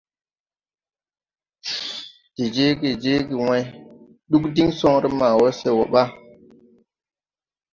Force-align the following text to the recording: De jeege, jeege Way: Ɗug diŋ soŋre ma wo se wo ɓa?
De 2.35 2.45
jeege, 2.55 2.89
jeege 3.03 3.35
Way: 3.45 3.63
Ɗug 4.29 4.43
diŋ 4.55 4.69
soŋre 4.79 5.07
ma 5.19 5.29
wo 5.39 5.47
se 5.59 5.69
wo 5.77 5.83
ɓa? 5.93 6.03